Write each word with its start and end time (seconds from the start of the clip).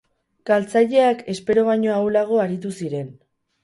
Galtzaileak 0.49 1.23
espero 1.35 1.69
baino 1.71 1.95
ahulago 2.01 2.45
aritu 2.49 2.77
ziren. 2.83 3.19